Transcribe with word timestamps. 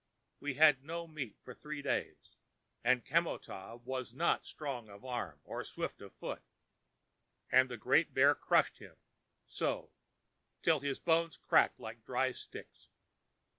We 0.39 0.55
had 0.55 0.83
no 0.83 1.05
meat 1.05 1.37
for 1.43 1.53
three 1.53 1.83
days, 1.83 2.35
and 2.83 3.05
Kamo 3.05 3.37
tah 3.37 3.75
was 3.83 4.15
not 4.15 4.47
strong 4.47 4.89
of 4.89 5.05
arm 5.05 5.39
nor 5.45 5.63
swift 5.63 6.01
of 6.01 6.11
foot. 6.11 6.41
And 7.51 7.69
the 7.69 7.77
great 7.77 8.11
bear 8.11 8.33
crushed 8.33 8.79
him, 8.79 8.95
so, 9.45 9.91
till 10.63 10.79
his 10.79 10.97
bones 10.97 11.37
cracked 11.37 11.79
like 11.79 12.03
dry 12.03 12.31
sticks. 12.31 12.87